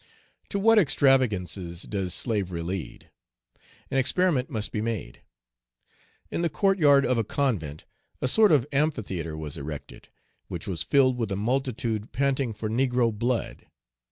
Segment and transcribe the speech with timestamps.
[0.49, 3.11] To what extravagances does slavery lead!
[3.91, 5.21] An experiment must be made.
[6.31, 7.85] In the court yard of a convent
[8.19, 10.09] a sort of amphitheatre was erected,
[10.47, 13.67] which was filled with a multitude panting for negro blood.